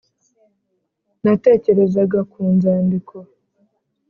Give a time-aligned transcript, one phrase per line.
[1.23, 3.15] natekerezaga ku nzandiko,